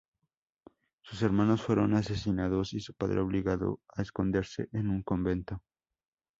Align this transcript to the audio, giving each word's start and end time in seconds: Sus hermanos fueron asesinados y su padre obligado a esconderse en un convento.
Sus 1.03 1.21
hermanos 1.21 1.61
fueron 1.61 1.93
asesinados 1.93 2.73
y 2.73 2.79
su 2.79 2.95
padre 2.95 3.19
obligado 3.19 3.81
a 3.95 4.01
esconderse 4.01 4.67
en 4.71 4.89
un 4.89 5.03
convento. 5.03 5.61